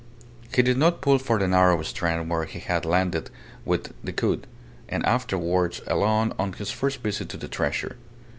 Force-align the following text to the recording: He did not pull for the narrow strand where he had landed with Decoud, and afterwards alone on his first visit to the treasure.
He 0.51 0.63
did 0.63 0.79
not 0.79 0.99
pull 1.01 1.19
for 1.19 1.37
the 1.37 1.47
narrow 1.47 1.79
strand 1.83 2.27
where 2.27 2.45
he 2.45 2.57
had 2.57 2.85
landed 2.85 3.29
with 3.63 3.93
Decoud, 4.03 4.47
and 4.89 5.05
afterwards 5.05 5.79
alone 5.85 6.33
on 6.39 6.53
his 6.53 6.71
first 6.71 7.03
visit 7.03 7.29
to 7.29 7.37
the 7.37 7.47
treasure. 7.47 7.97